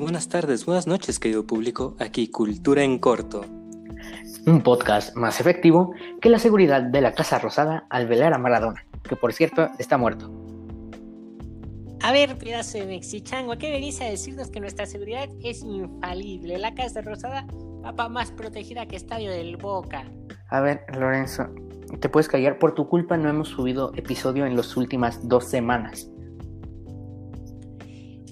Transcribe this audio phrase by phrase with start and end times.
[0.00, 1.94] buenas tardes, buenas noches, querido público.
[2.00, 3.44] Aquí Cultura en Corto.
[4.46, 5.92] Un podcast más efectivo
[6.22, 9.98] que la seguridad de la Casa Rosada al velar a Maradona, que por cierto está
[9.98, 10.32] muerto.
[12.02, 16.56] A ver, pedazo de mexichango, ¿qué venís a decirnos que nuestra seguridad es infalible?
[16.56, 17.46] La Casa Rosada,
[17.82, 20.10] papá más protegida que Estadio del Boca.
[20.48, 21.46] A ver, Lorenzo,
[22.00, 22.58] te puedes callar.
[22.58, 26.10] Por tu culpa no hemos subido episodio en las últimas dos semanas.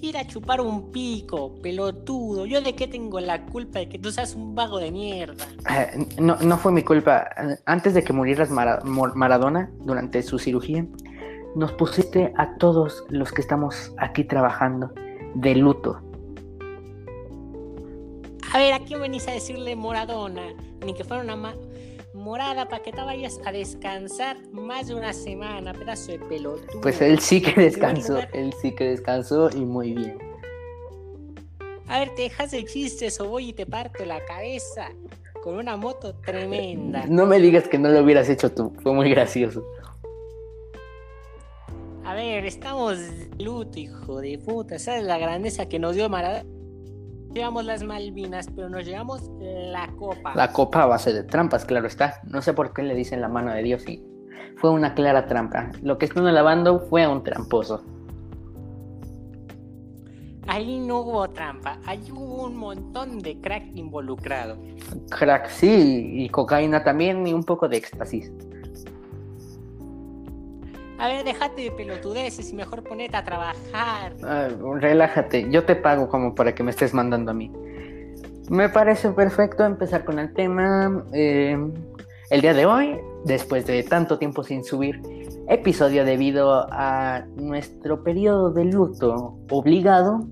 [0.01, 2.45] Ir a chupar un pico, pelotudo.
[2.45, 5.45] ¿Yo de qué tengo la culpa de que tú seas un vago de mierda?
[5.69, 7.27] Eh, no, no fue mi culpa.
[7.65, 10.85] Antes de que murieras Mara- Maradona durante su cirugía,
[11.55, 14.91] nos pusiste a todos los que estamos aquí trabajando
[15.35, 15.99] de luto.
[18.53, 20.41] A ver, ¿a quién venís a decirle moradona?
[20.85, 21.55] Ni que fuera una ma-
[22.29, 26.79] morada para que te vayas a descansar más de una semana, pedazo de pelotudo.
[26.79, 30.19] Pues él sí que descansó, él sí que descansó y muy bien.
[31.87, 34.91] A ver, te dejas de chistes o voy y te parto la cabeza
[35.41, 37.03] con una moto tremenda.
[37.07, 39.65] No me digas que no lo hubieras hecho tú, fue muy gracioso.
[42.05, 44.77] A ver, estamos de luto, hijo de puta.
[44.77, 46.58] ¿Sabes la grandeza que nos dio Maradona?
[47.33, 50.33] Llevamos las Malvinas, pero nos llevamos la copa.
[50.35, 52.21] La copa a base de trampas, claro está.
[52.23, 54.03] No sé por qué le dicen la mano de Dios y
[54.57, 55.71] fue una clara trampa.
[55.83, 57.83] Lo que están alabando fue a un tramposo.
[60.47, 64.57] Ahí no hubo trampa, ahí hubo un montón de crack involucrado.
[65.11, 68.31] Crack sí, y cocaína también y un poco de éxtasis.
[70.99, 74.15] A ver, déjate de pelotudeces y mejor ponete a trabajar.
[74.81, 77.49] Relájate, yo te pago como para que me estés mandando a mí.
[78.49, 81.05] Me parece perfecto empezar con el tema.
[81.13, 81.57] eh,
[82.29, 85.01] el día de hoy, después de tanto tiempo sin subir
[85.47, 90.27] episodio debido a nuestro periodo de luto obligado,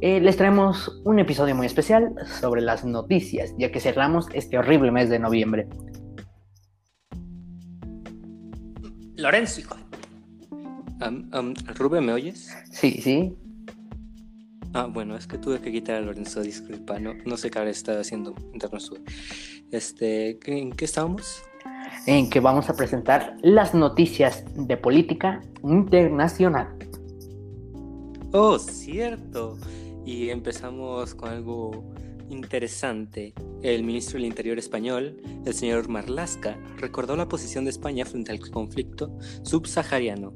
[0.00, 4.90] eh, les traemos un episodio muy especial sobre las noticias, ya que cerramos este horrible
[4.90, 5.68] mes de noviembre.
[9.16, 9.76] Lorenzo, hijo.
[11.00, 12.50] Am, Rubén, ¿me oyes?
[12.70, 13.36] Sí, sí.
[14.74, 17.70] Ah, bueno, es que tuve que quitar a Lorenzo, disculpa, no, no sé qué habrá
[17.70, 18.34] estado haciendo
[18.78, 19.00] sube.
[19.70, 21.42] Este, ¿en qué estábamos?
[22.06, 26.68] En que vamos a presentar las noticias de política internacional.
[28.32, 29.56] Oh, cierto.
[30.04, 31.92] Y empezamos con algo
[32.28, 33.32] interesante.
[33.62, 38.40] El ministro del Interior español, el señor Marlasca, recordó la posición de España frente al
[38.50, 40.34] conflicto subsahariano.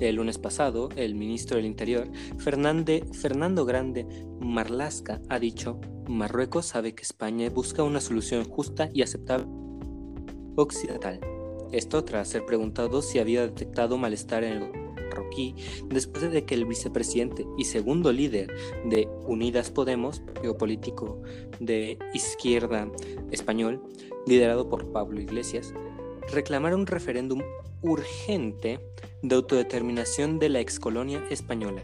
[0.00, 4.06] El lunes pasado, el ministro del Interior, Fernando Grande
[4.40, 9.46] Marlasca, ha dicho, Marruecos sabe que España busca una solución justa y aceptable
[10.56, 11.20] occidental.
[11.72, 14.72] Esto tras ser preguntado si había detectado malestar en el
[15.08, 15.54] marroquí
[15.88, 18.54] después de que el vicepresidente y segundo líder
[18.84, 21.20] de Unidas Podemos, partido político
[21.60, 22.90] de izquierda
[23.30, 23.82] español,
[24.26, 25.74] liderado por Pablo Iglesias,
[26.32, 27.42] reclamara un referéndum
[27.82, 28.80] urgente
[29.22, 31.82] de autodeterminación de la excolonia española.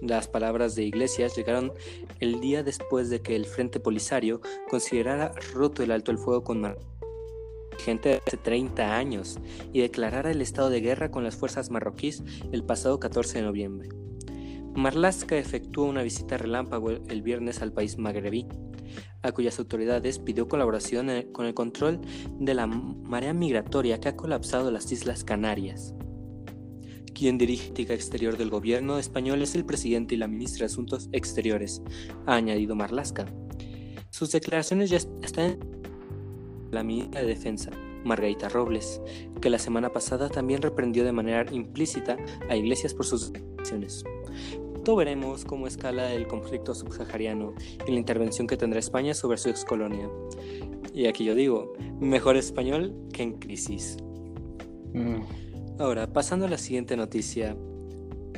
[0.00, 1.72] Las palabras de Iglesias llegaron
[2.20, 6.60] el día después de que el Frente Polisario considerara roto el alto el fuego con
[6.60, 6.92] Marruecos
[7.76, 9.38] vigente de hace 30 años
[9.72, 12.22] y declarara el estado de guerra con las fuerzas marroquíes
[12.52, 13.88] el pasado 14 de noviembre.
[14.74, 18.46] Marlaska efectuó una visita relámpago el viernes al país magrebí,
[19.22, 22.00] a cuyas autoridades pidió colaboración en- con el control
[22.38, 25.94] de la marea migratoria que ha colapsado las Islas Canarias.
[27.14, 31.08] Quien dirige política exterior del gobierno español es el presidente y la ministra de Asuntos
[31.12, 31.82] Exteriores,
[32.26, 33.26] ha añadido Marlaska.
[34.10, 35.58] Sus declaraciones ya est- están en
[36.70, 37.70] la ministra de Defensa,
[38.04, 39.00] Margarita Robles,
[39.40, 42.16] que la semana pasada también reprendió de manera implícita
[42.48, 44.02] a Iglesias por sus acciones.
[44.84, 47.54] Todo veremos cómo escala el conflicto subsahariano
[47.86, 50.08] y la intervención que tendrá España sobre su excolonia.
[50.92, 53.96] Y aquí yo digo, mejor español que en crisis.
[54.92, 55.22] Mm,
[55.78, 57.56] Ahora, pasando a la siguiente noticia.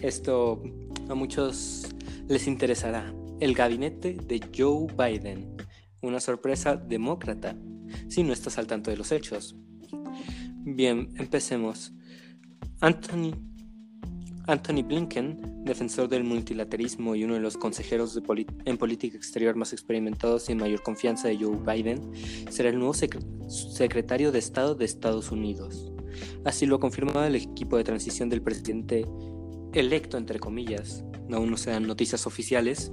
[0.01, 0.63] Esto
[1.09, 1.87] a muchos
[2.29, 3.13] les interesará.
[3.41, 5.57] El gabinete de Joe Biden.
[6.01, 7.57] Una sorpresa demócrata,
[8.09, 9.57] si no estás al tanto de los hechos.
[10.65, 11.93] Bien, empecemos.
[12.81, 13.33] Anthony,
[14.47, 19.73] Anthony Blinken, defensor del multilateralismo y uno de los consejeros de en política exterior más
[19.73, 22.01] experimentados y en mayor confianza de Joe Biden,
[22.51, 25.91] será el nuevo secre- secretario de Estado de Estados Unidos.
[26.45, 29.07] Así lo ha confirmado el equipo de transición del presidente
[29.73, 32.93] electo, entre comillas, aún no se dan noticias oficiales,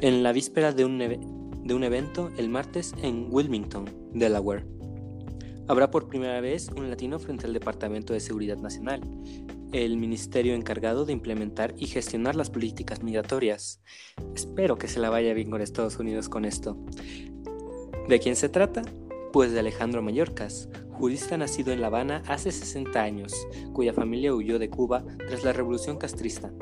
[0.00, 4.66] en la víspera de un, de un evento el martes en Wilmington, Delaware.
[5.66, 9.00] Habrá por primera vez un latino frente al Departamento de Seguridad Nacional.
[9.74, 13.80] El ministerio encargado de implementar y gestionar las políticas migratorias.
[14.32, 16.76] Espero que se la vaya bien con Estados Unidos con esto.
[18.08, 18.82] ¿De quién se trata?
[19.32, 23.34] Pues de Alejandro Mallorcas, jurista nacido en La Habana hace 60 años,
[23.72, 26.52] cuya familia huyó de Cuba tras la revolución castrista.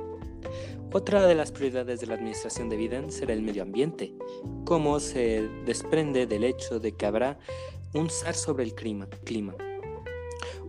[0.91, 4.15] Otra de las prioridades de la administración de Biden será el medio ambiente,
[4.65, 7.38] como se desprende del hecho de que habrá
[7.93, 9.55] un SAR sobre el clima, clima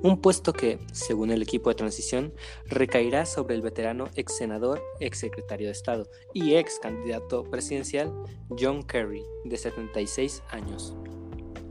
[0.01, 2.33] un puesto que, según el equipo de transición,
[2.65, 8.13] recaerá sobre el veterano ex senador, ex secretario de Estado y ex candidato presidencial
[8.59, 10.95] John Kerry, de 76 años.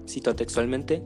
[0.08, 1.02] Cito textualmente,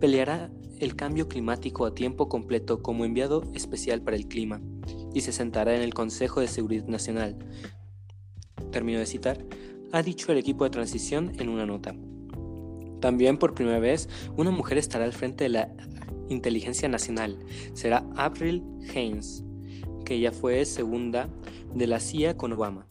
[0.00, 4.60] peleará el cambio climático a tiempo completo como enviado especial para el clima
[5.12, 7.38] y se sentará en el Consejo de Seguridad Nacional.
[8.70, 9.44] Termino de citar,
[9.92, 11.94] ha dicho el equipo de transición en una nota.
[13.00, 15.74] También por primera vez, una mujer estará al frente de la
[16.28, 17.38] Inteligencia Nacional
[17.72, 18.62] será April
[18.94, 19.44] Haynes,
[20.04, 21.28] que ya fue segunda
[21.74, 22.88] de la CIA con Obama,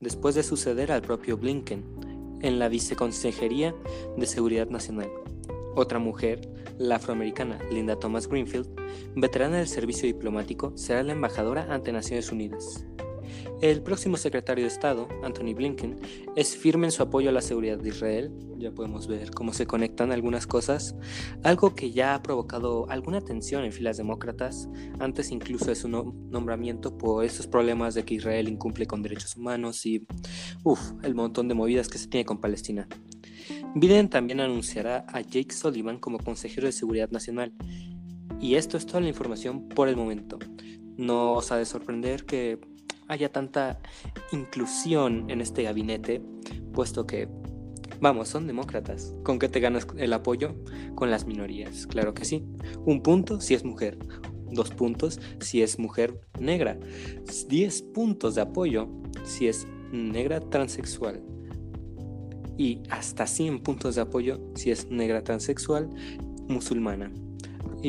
[0.00, 1.84] después de suceder al propio Blinken
[2.42, 3.74] en la Viceconsejería
[4.16, 5.10] de Seguridad Nacional.
[5.74, 6.40] Otra mujer,
[6.78, 8.68] la afroamericana Linda Thomas Greenfield,
[9.14, 12.86] veterana del servicio diplomático, será la embajadora ante Naciones Unidas.
[13.62, 16.00] El próximo secretario de Estado, Anthony Blinken,
[16.36, 18.32] es firme en su apoyo a la seguridad de Israel.
[18.58, 20.94] Ya podemos ver cómo se conectan algunas cosas,
[21.42, 24.68] algo que ya ha provocado alguna tensión en filas demócratas,
[24.98, 29.84] antes incluso de su nombramiento por estos problemas de que Israel incumple con derechos humanos
[29.86, 30.06] y,
[30.64, 32.88] uff, el montón de movidas que se tiene con Palestina.
[33.74, 37.52] Biden también anunciará a Jake Sullivan como consejero de Seguridad Nacional.
[38.40, 40.38] Y esto es toda la información por el momento.
[40.96, 42.58] No os ha de sorprender que
[43.08, 43.80] haya tanta
[44.32, 46.22] inclusión en este gabinete,
[46.72, 47.28] puesto que,
[48.00, 49.14] vamos, son demócratas.
[49.22, 50.54] ¿Con qué te ganas el apoyo?
[50.94, 52.44] Con las minorías, claro que sí.
[52.84, 53.98] Un punto si es mujer,
[54.50, 56.78] dos puntos si es mujer negra,
[57.48, 58.88] diez puntos de apoyo
[59.24, 61.22] si es negra transexual
[62.58, 65.90] y hasta 100 puntos de apoyo si es negra transexual
[66.48, 67.12] musulmana.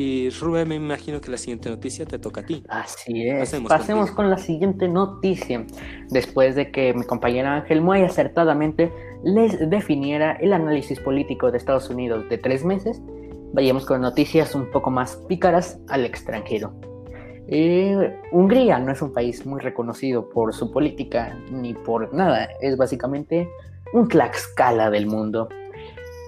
[0.00, 2.62] Y Rubén, me imagino que la siguiente noticia te toca a ti.
[2.68, 3.52] Así es.
[3.68, 5.66] Pasemos, con la siguiente noticia.
[6.10, 8.92] Después de que mi compañera Ángel muy acertadamente
[9.24, 13.02] les definiera el análisis político de Estados Unidos de tres meses,
[13.52, 16.72] vayamos con noticias un poco más pícaras al extranjero.
[17.48, 22.76] Eh, Hungría no es un país muy reconocido por su política ni por nada, es
[22.76, 23.48] básicamente
[23.92, 25.48] un Tlaxcala del mundo,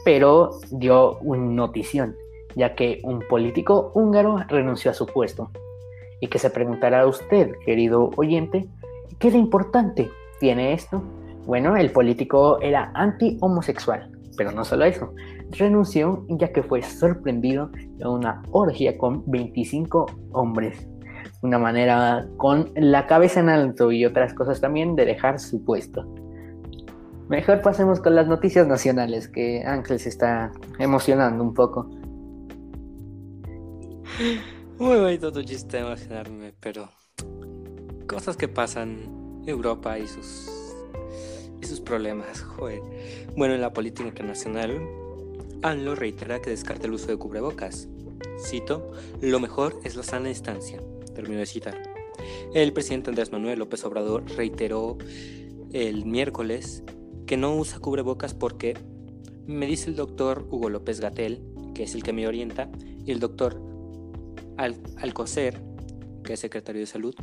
[0.04, 2.16] pero dio una notición
[2.56, 5.50] ya que un político húngaro renunció a su puesto.
[6.20, 8.68] Y que se preguntará a usted, querido oyente,
[9.18, 11.02] ¿qué de importante tiene esto?
[11.46, 15.14] Bueno, el político era anti-homosexual, pero no solo eso,
[15.50, 20.86] renunció ya que fue sorprendido en una orgía con 25 hombres.
[21.42, 26.06] Una manera con la cabeza en alto y otras cosas también de dejar su puesto.
[27.28, 31.88] Mejor pasemos con las noticias nacionales, que Ángel se está emocionando un poco.
[34.78, 36.90] Muy bonito tu chiste imaginarme, pero
[38.06, 40.50] cosas que pasan en Europa y sus
[41.62, 42.82] y sus problemas, joder.
[43.34, 44.78] Bueno, en la política internacional,
[45.62, 47.88] ANLO reitera que descarta el uso de cubrebocas.
[48.38, 50.82] Cito, lo mejor es la sana distancia.
[51.14, 51.82] Termino de citar.
[52.52, 54.98] El presidente Andrés Manuel López Obrador reiteró
[55.72, 56.82] el miércoles
[57.24, 58.76] que no usa cubrebocas porque
[59.46, 61.42] me dice el doctor Hugo López Gatel,
[61.74, 62.70] que es el que me orienta,
[63.06, 63.69] y el doctor
[64.60, 65.62] al, COSER,
[66.22, 67.14] que es secretario de salud,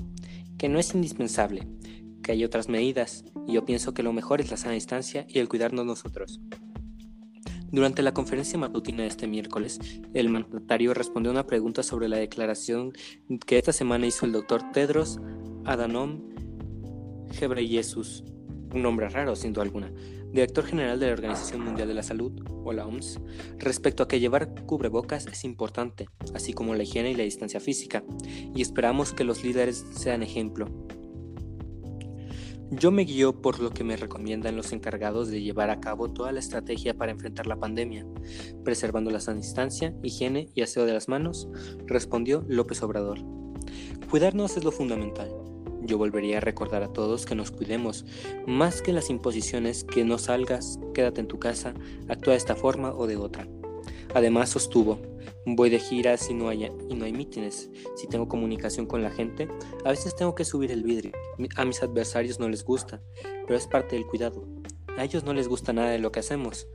[0.57, 1.67] que no es indispensable,
[2.23, 5.39] que hay otras medidas y yo pienso que lo mejor es la sana distancia y
[5.39, 6.41] el cuidarnos nosotros.
[7.71, 9.79] Durante la conferencia matutina de este miércoles,
[10.13, 12.93] el mandatario respondió a una pregunta sobre la declaración
[13.45, 15.19] que esta semana hizo el doctor Tedros
[15.65, 16.21] Adhanom
[17.39, 18.23] Ghebreyesus,
[18.73, 19.91] un nombre raro sin duda alguna,
[20.31, 22.31] director general de la Organización Mundial de la Salud,
[22.63, 23.19] o la OMS,
[23.57, 28.03] respecto a que llevar cubrebocas es importante, así como la higiene y la distancia física,
[28.53, 30.67] y esperamos que los líderes sean ejemplo.
[32.69, 36.33] Yo me guío por lo que me recomiendan los encargados de llevar a cabo toda
[36.33, 38.05] la estrategia para enfrentar la pandemia,
[38.65, 41.47] preservando la sana distancia, higiene y aseo de las manos,
[41.85, 43.19] respondió López Obrador.
[44.09, 45.29] Cuidarnos es lo fundamental,
[45.87, 48.05] yo volvería a recordar a todos que nos cuidemos,
[48.45, 51.73] más que las imposiciones que no salgas, quédate en tu casa,
[52.07, 53.47] actúa de esta forma o de otra.
[54.13, 54.99] Además sostuvo,
[55.45, 59.09] voy de gira si no hay, y no hay mítines, si tengo comunicación con la
[59.09, 59.47] gente,
[59.85, 61.11] a veces tengo que subir el vidrio.
[61.55, 63.01] A mis adversarios no les gusta,
[63.45, 64.45] pero es parte del cuidado.
[64.97, 66.67] A ellos no les gusta nada de lo que hacemos,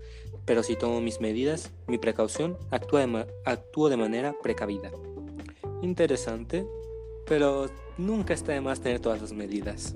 [0.44, 4.90] pero si tomo mis medidas, mi precaución, actúo de, actúo de manera precavida.
[5.82, 6.66] Interesante,
[7.26, 7.68] pero
[7.98, 9.94] nunca está de más tener todas las medidas.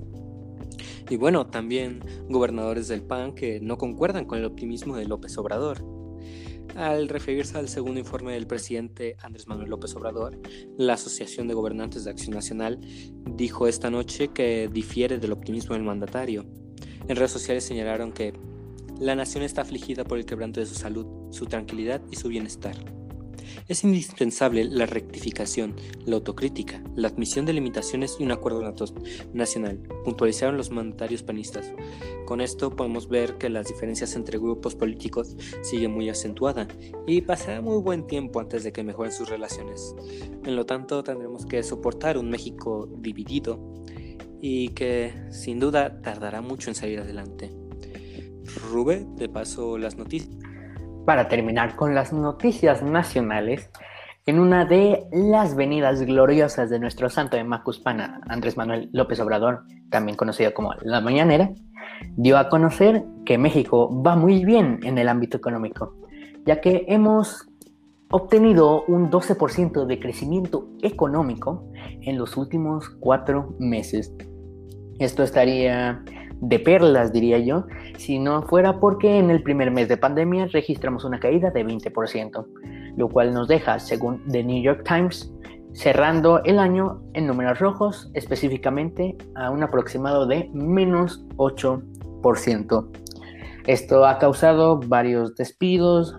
[1.09, 5.83] Y bueno, también gobernadores del PAN que no concuerdan con el optimismo de López Obrador.
[6.75, 10.39] Al referirse al segundo informe del presidente Andrés Manuel López Obrador,
[10.77, 12.79] la Asociación de Gobernantes de Acción Nacional
[13.35, 16.45] dijo esta noche que difiere del optimismo del mandatario.
[17.07, 18.33] En redes sociales señalaron que
[18.99, 22.96] la nación está afligida por el quebranto de su salud, su tranquilidad y su bienestar.
[23.67, 25.75] Es indispensable la rectificación,
[26.05, 28.61] la autocrítica, la admisión de limitaciones y un acuerdo
[29.33, 31.71] nacional, puntualizaron los mandatarios panistas.
[32.25, 36.67] Con esto podemos ver que las diferencias entre grupos políticos siguen muy acentuadas
[37.07, 39.95] y pasará muy buen tiempo antes de que mejoren sus relaciones.
[40.45, 43.59] En lo tanto, tendremos que soportar un México dividido
[44.41, 47.51] y que sin duda tardará mucho en salir adelante.
[48.71, 50.29] Rube, de paso las noticias
[51.07, 53.71] para terminar con las noticias nacionales,
[54.25, 59.63] en una de las venidas gloriosas de nuestro santo de Macuspana, Andrés Manuel López Obrador,
[59.89, 61.49] también conocido como La Mañanera,
[62.17, 65.95] dio a conocer que México va muy bien en el ámbito económico,
[66.45, 67.47] ya que hemos
[68.09, 71.71] obtenido un 12% de crecimiento económico
[72.01, 74.13] en los últimos cuatro meses.
[74.99, 76.03] Esto estaría
[76.41, 77.65] de perlas, diría yo,
[77.97, 82.45] si no fuera porque en el primer mes de pandemia registramos una caída de 20%,
[82.95, 85.33] lo cual nos deja, según The New York Times,
[85.73, 92.87] cerrando el año en números rojos, específicamente a un aproximado de menos 8%.
[93.65, 96.15] Esto ha causado varios despidos,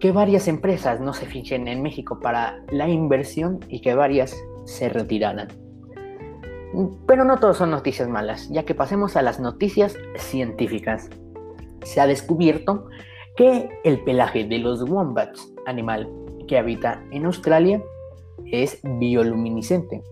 [0.00, 4.34] que varias empresas no se fichen en México para la inversión y que varias
[4.64, 5.48] se retiraran.
[7.06, 11.08] Pero no todos son noticias malas, ya que pasemos a las noticias científicas.
[11.84, 12.88] Se ha descubierto
[13.36, 16.10] que el pelaje de los wombats, animal
[16.48, 17.82] que habita en Australia,
[18.46, 20.02] es bioluminiscente.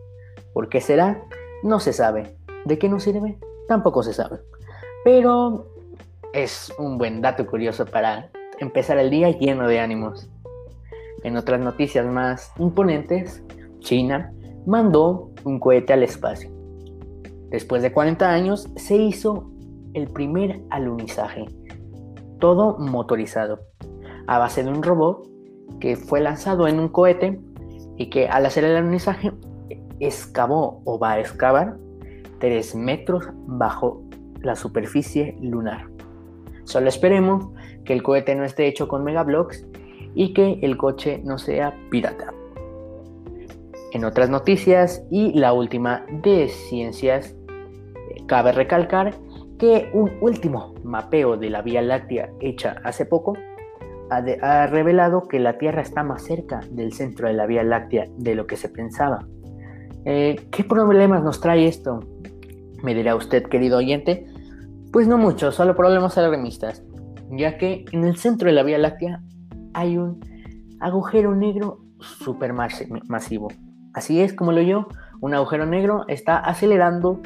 [0.52, 1.24] ¿Por qué será?
[1.62, 2.36] No se sabe.
[2.64, 3.38] ¿De qué nos sirve?
[3.68, 4.38] Tampoco se sabe.
[5.04, 5.66] Pero
[6.32, 10.28] es un buen dato curioso para empezar el día lleno de ánimos.
[11.24, 13.42] En otras noticias más imponentes,
[13.80, 14.32] China
[14.66, 16.51] mandó un cohete al espacio.
[17.52, 19.50] Después de 40 años se hizo
[19.92, 21.44] el primer alunizaje,
[22.40, 23.60] todo motorizado,
[24.26, 25.28] a base de un robot
[25.78, 27.38] que fue lanzado en un cohete
[27.98, 29.32] y que al hacer el alunizaje
[30.00, 31.76] excavó o va a excavar
[32.40, 34.02] 3 metros bajo
[34.40, 35.88] la superficie lunar.
[36.64, 37.50] Solo esperemos
[37.84, 39.66] que el cohete no esté hecho con megablocks
[40.14, 42.32] y que el coche no sea pirata.
[43.92, 47.36] En otras noticias y la última de ciencias,
[48.26, 49.14] cabe recalcar
[49.58, 53.34] que un último mapeo de la Vía Láctea hecha hace poco
[54.10, 58.34] ha, revelado que la Tierra está más cerca del centro de la Vía Láctea de
[58.34, 59.26] lo que se pensaba.
[60.04, 62.00] Eh, ¿Qué problemas nos trae esto?
[62.82, 64.26] Me dirá usted, querido oyente.
[64.92, 66.82] Pues no mucho, solo problemas alarmistas,
[67.30, 69.22] ya que en el centro de la Vía Láctea
[69.72, 70.20] hay un
[70.80, 73.48] agujero negro supermasivo.
[73.94, 74.88] Así es como lo yo,
[75.20, 77.22] un agujero negro está acelerando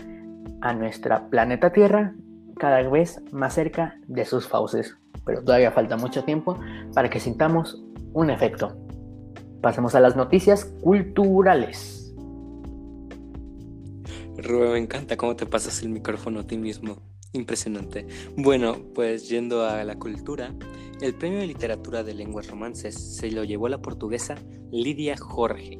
[0.60, 2.14] a nuestra planeta Tierra
[2.58, 4.96] cada vez más cerca de sus fauces.
[5.24, 6.58] Pero todavía falta mucho tiempo
[6.94, 7.82] para que sintamos
[8.12, 8.76] un efecto.
[9.60, 12.14] Pasemos a las noticias culturales.
[14.38, 16.98] Rubén, me encanta cómo te pasas el micrófono a ti mismo.
[17.32, 18.06] Impresionante.
[18.36, 20.54] Bueno, pues yendo a la cultura,
[21.00, 24.36] el premio de literatura de lenguas romances se lo llevó la portuguesa
[24.70, 25.78] Lidia Jorge.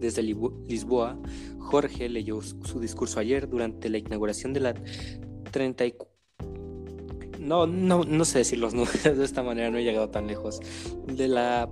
[0.00, 1.18] Desde Lisboa,
[1.58, 4.74] Jorge leyó su discurso ayer durante la inauguración de la
[5.50, 6.16] 34
[7.46, 10.60] no, no, no sé decir los números de esta manera, no he llegado tan lejos.
[11.06, 11.70] De la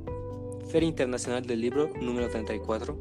[0.68, 2.96] Feria Internacional del Libro número 34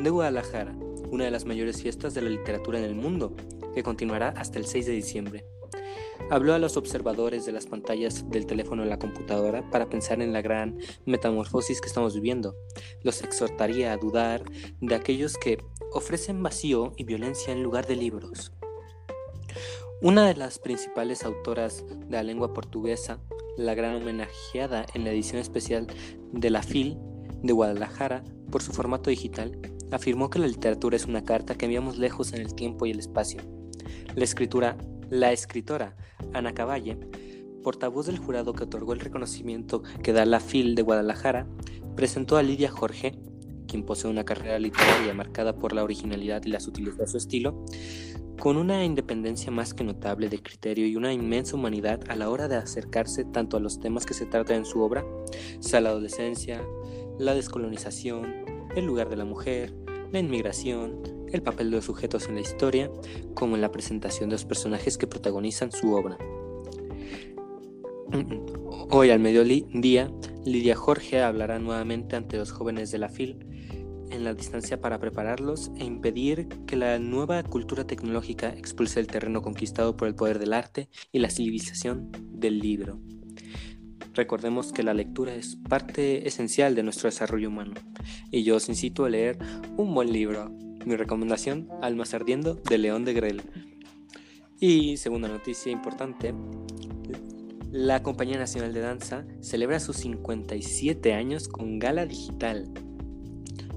[0.00, 0.76] de Guadalajara,
[1.10, 3.34] una de las mayores fiestas de la literatura en el mundo,
[3.74, 5.44] que continuará hasta el 6 de diciembre.
[6.30, 10.32] Habló a los observadores de las pantallas del teléfono en la computadora para pensar en
[10.32, 12.56] la gran metamorfosis que estamos viviendo.
[13.02, 14.42] Los exhortaría a dudar
[14.80, 15.58] de aquellos que
[15.92, 18.52] ofrecen vacío y violencia en lugar de libros.
[20.02, 23.18] Una de las principales autoras de la lengua portuguesa,
[23.56, 25.86] la gran homenajeada en la edición especial
[26.32, 26.98] de la FIL
[27.42, 29.58] de Guadalajara por su formato digital,
[29.90, 32.98] afirmó que la literatura es una carta que enviamos lejos en el tiempo y el
[32.98, 33.40] espacio.
[34.14, 34.76] La escritura,
[35.10, 35.96] la escritora
[36.32, 36.98] Ana Cavalle,
[37.62, 41.46] portavoz del jurado que otorgó el reconocimiento que da la FIL de Guadalajara,
[41.96, 43.18] presentó a Lidia Jorge,
[43.66, 47.64] quien posee una carrera literaria marcada por la originalidad y la sutileza de su estilo,
[48.38, 52.48] con una independencia más que notable de criterio y una inmensa humanidad a la hora
[52.48, 55.04] de acercarse tanto a los temas que se tratan en su obra,
[55.58, 56.62] sea la adolescencia,
[57.18, 58.44] la descolonización,
[58.76, 59.74] el lugar de la mujer,
[60.12, 62.90] la inmigración, el papel de los sujetos en la historia,
[63.34, 66.18] como en la presentación de los personajes que protagonizan su obra.
[68.90, 70.10] Hoy al mediodía,
[70.44, 73.38] Lidia Jorge hablará nuevamente ante los jóvenes de la FIL
[74.10, 79.42] en la distancia para prepararlos e impedir que la nueva cultura tecnológica expulse el terreno
[79.42, 83.00] conquistado por el poder del arte y la civilización del libro.
[84.14, 87.74] Recordemos que la lectura es parte esencial de nuestro desarrollo humano
[88.30, 89.38] y yo os incito a leer
[89.76, 90.65] un buen libro.
[90.86, 93.42] Mi recomendación, Almas Ardiendo, de León de Grel.
[94.60, 96.32] Y segunda noticia importante,
[97.72, 102.72] la Compañía Nacional de Danza celebra sus 57 años con gala digital.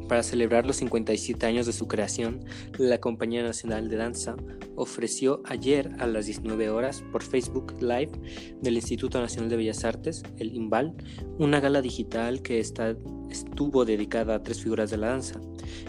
[0.10, 2.44] Para celebrar los 57 años de su creación,
[2.80, 4.36] la Compañía Nacional de Danza
[4.76, 8.12] ofreció ayer a las 19 horas por Facebook Live
[8.60, 10.96] del Instituto Nacional de Bellas Artes, el IMBAL,
[11.38, 15.40] una gala digital que estuvo dedicada a tres figuras de la danza.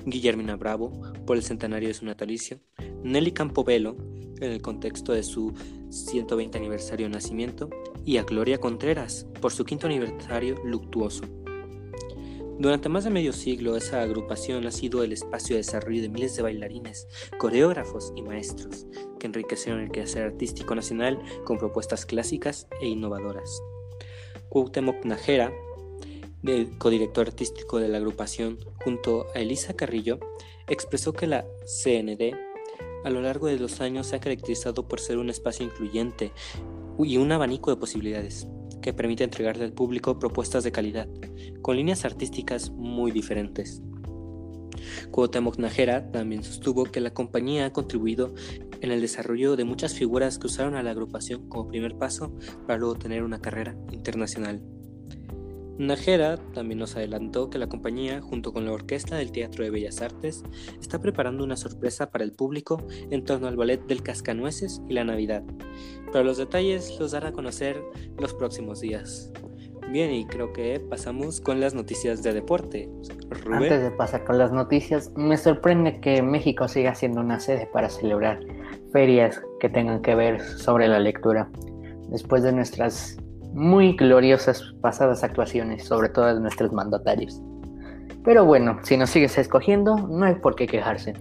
[0.05, 2.61] Guillermina Bravo, por el centenario de su natalicio,
[3.03, 3.97] Nelly Campobello,
[4.39, 5.55] en el contexto de su
[5.89, 7.71] 120 aniversario de nacimiento,
[8.05, 11.25] y a Gloria Contreras por su quinto aniversario luctuoso.
[12.61, 16.37] Durante más de medio siglo, esa agrupación ha sido el espacio de desarrollo de miles
[16.37, 18.85] de bailarines, coreógrafos y maestros
[19.19, 23.63] que enriquecieron el quehacer artístico nacional con propuestas clásicas e innovadoras.
[24.51, 25.51] Cuauhtémoc Najera,
[26.43, 30.21] el codirector artístico de la agrupación, junto a Elisa Carrillo,
[30.69, 32.37] expresó que la CND
[33.05, 36.31] a lo largo de los años se ha caracterizado por ser un espacio incluyente
[36.99, 38.47] y un abanico de posibilidades
[38.81, 41.09] que permite entregarle al público propuestas de calidad,
[41.63, 43.83] con líneas artísticas muy diferentes.
[45.11, 48.35] Cuauhtémoc Najera también sostuvo que la compañía ha contribuido
[48.81, 52.35] en el desarrollo de muchas figuras que usaron a la agrupación como primer paso
[52.67, 54.63] para luego tener una carrera internacional.
[55.87, 60.03] Najera también nos adelantó que la compañía, junto con la Orquesta del Teatro de Bellas
[60.03, 60.43] Artes,
[60.79, 65.05] está preparando una sorpresa para el público en torno al ballet del Cascanueces y la
[65.05, 65.43] Navidad,
[66.13, 67.83] pero los detalles los dará a conocer
[68.19, 69.33] los próximos días.
[69.91, 72.91] Bien, y creo que pasamos con las noticias de deporte.
[73.51, 77.89] Antes de pasar con las noticias, me sorprende que México siga siendo una sede para
[77.89, 78.39] celebrar
[78.93, 81.51] ferias que tengan que ver sobre la lectura.
[82.11, 83.17] Después de nuestras
[83.53, 87.43] muy gloriosas pasadas actuaciones, sobre todo de nuestros mandatarios.
[88.25, 91.15] Pero bueno, si nos sigues escogiendo, no hay por qué quejarse.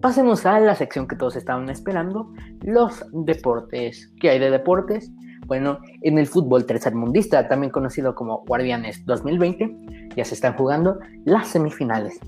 [0.00, 4.12] Pasemos a la sección que todos estaban esperando, los deportes.
[4.20, 5.10] ¿Qué hay de deportes?
[5.46, 11.48] Bueno, en el fútbol tercermundista, también conocido como Guardianes 2020, ya se están jugando las
[11.48, 12.20] semifinales.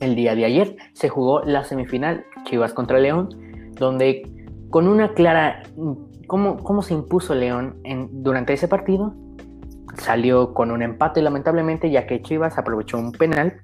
[0.00, 3.30] El día de ayer se jugó la semifinal Chivas contra León,
[3.78, 4.22] donde
[4.68, 5.62] con una clara
[6.34, 9.14] ¿Cómo, se impuso León durante ese partido?
[9.96, 13.60] Salió con un empate lamentablemente ya que Chivas aprovechó un penal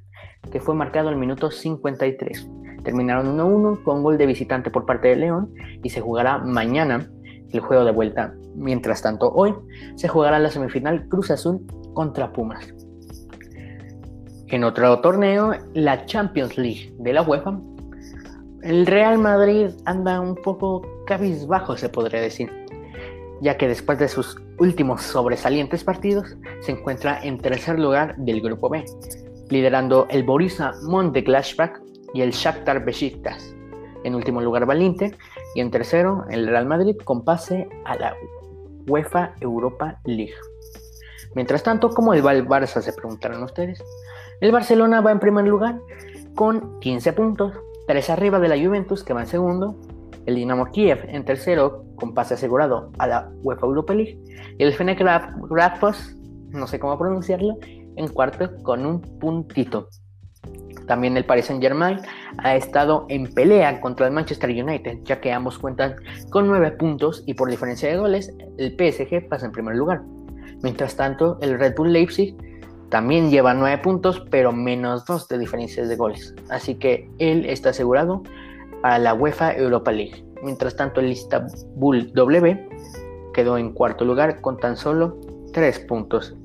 [0.53, 2.49] que fue marcado al minuto 53.
[2.85, 5.53] Terminaron 1-1 con gol de visitante por parte de León
[5.83, 7.11] y se jugará mañana
[7.51, 8.35] el juego de vuelta.
[8.55, 9.53] Mientras tanto, hoy
[9.97, 12.73] se jugará la semifinal Cruz Azul contra Pumas.
[14.47, 17.59] En otro torneo, la Champions League de la UEFA,
[18.63, 22.60] el Real Madrid anda un poco cabizbajo, se podría decir,
[23.41, 28.69] ya que después de sus últimos sobresalientes partidos se encuentra en tercer lugar del grupo
[28.69, 28.85] B,
[29.49, 31.81] liderando el Borussia Mönchengladbach
[32.15, 33.55] y el Shakhtar Besiktas.
[34.05, 38.15] En último lugar va y en tercero el Real Madrid con pase a la
[38.87, 40.35] UEFA Europa League.
[41.35, 42.81] Mientras tanto, ¿cómo va el Barça?
[42.81, 43.83] Se preguntarán ustedes.
[44.41, 45.79] El Barcelona va en primer lugar
[46.35, 47.53] con 15 puntos,
[47.91, 49.75] Tres arriba de la Juventus, que va en segundo,
[50.25, 54.19] el Dinamo Kiev en tercero, con pase asegurado a la UEFA Europa League,
[54.59, 55.01] y el Fenech
[55.51, 56.17] Radfos,
[56.51, 57.59] no sé cómo pronunciarlo,
[57.97, 59.89] en cuarto con un puntito.
[60.87, 61.99] También el Paris Saint Germain
[62.39, 65.95] ha estado en pelea contra el Manchester United, ya que ambos cuentan
[66.31, 70.03] con nueve puntos y por diferencia de goles, el PSG pasa en primer lugar.
[70.63, 72.37] Mientras tanto, el Red Bull Leipzig
[72.91, 76.35] también lleva 9 puntos, pero menos 2 de diferencias de goles.
[76.51, 78.23] Así que él está asegurado
[78.83, 80.25] a la UEFA Europa League.
[80.43, 82.69] Mientras tanto, el Istanbul W
[83.33, 85.19] quedó en cuarto lugar con tan solo
[85.53, 86.37] 3 puntos.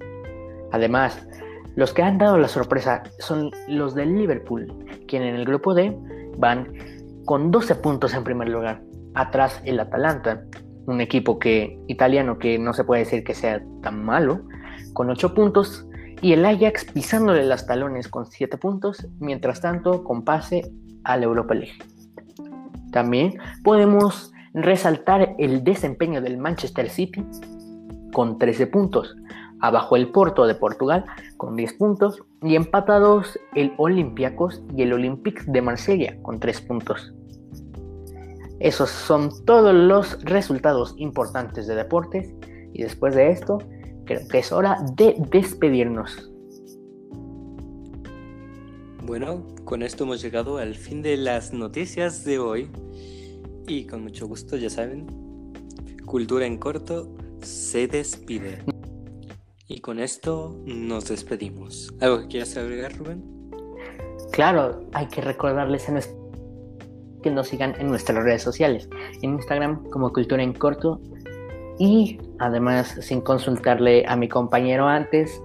[0.71, 1.27] Además,
[1.75, 4.73] los que han dado la sorpresa son los del Liverpool,
[5.07, 5.97] quien en el grupo D
[6.37, 6.73] van
[7.25, 8.81] con 12 puntos en primer lugar.
[9.13, 10.43] Atrás el Atalanta,
[10.85, 14.41] un equipo que italiano que no se puede decir que sea tan malo,
[14.93, 15.85] con 8 puntos
[16.21, 20.71] y el Ajax pisándole las talones con 7 puntos, mientras tanto con pase
[21.03, 21.77] a la Europa League.
[22.95, 27.25] También podemos resaltar el desempeño del Manchester City
[28.13, 29.17] con 13 puntos,
[29.59, 31.03] abajo el Porto de Portugal
[31.35, 37.13] con 10 puntos, Y empatados el Olympiacos y el Olympique de Marsella con tres puntos.
[38.61, 42.33] Esos son todos los resultados importantes de deportes.
[42.71, 43.57] Y después de esto,
[44.05, 46.31] creo que es hora de despedirnos.
[49.05, 52.71] Bueno, con esto hemos llegado al fin de las noticias de hoy.
[53.67, 55.05] Y con mucho gusto, ya saben,
[56.07, 58.63] Cultura en Corto se despide.
[59.67, 61.93] Y con esto nos despedimos.
[62.01, 63.23] ¿Algo que quieras agregar, Rubén?
[64.31, 65.85] Claro, hay que recordarles
[67.21, 68.89] que nos sigan en nuestras redes sociales.
[69.21, 70.99] En Instagram como Cultura en Corto.
[71.77, 75.39] Y además, sin consultarle a mi compañero antes,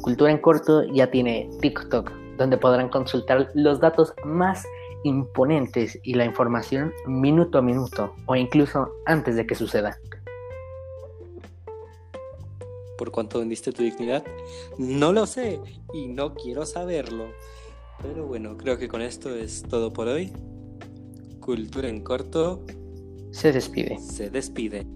[0.00, 4.66] Cultura en Corto ya tiene TikTok, donde podrán consultar los datos más
[5.04, 9.98] imponentes y la información minuto a minuto o incluso antes de que suceda
[12.96, 14.24] por cuánto vendiste tu dignidad?
[14.78, 15.60] No lo sé
[15.94, 17.26] y no quiero saberlo.
[18.02, 20.32] Pero bueno, creo que con esto es todo por hoy.
[21.40, 22.64] Cultura en corto.
[23.30, 23.98] Se despide.
[23.98, 24.86] Se despide.